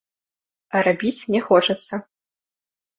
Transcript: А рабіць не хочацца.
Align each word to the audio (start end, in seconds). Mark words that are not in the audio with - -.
А 0.75 0.81
рабіць 0.89 1.27
не 1.37 1.45
хочацца. 1.53 2.03